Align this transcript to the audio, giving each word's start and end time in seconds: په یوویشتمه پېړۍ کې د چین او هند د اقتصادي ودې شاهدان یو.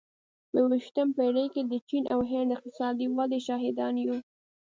په 0.49 0.55
یوویشتمه 0.61 1.13
پېړۍ 1.17 1.47
کې 1.53 1.61
د 1.71 1.73
چین 1.89 2.03
او 2.13 2.19
هند 2.29 2.47
د 2.49 2.53
اقتصادي 2.57 3.05
ودې 3.09 3.39
شاهدان 3.47 3.95
یو. 4.05 4.17